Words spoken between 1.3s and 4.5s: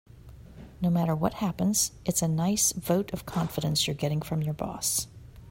happens, it's a nice vote of confidence you're getting from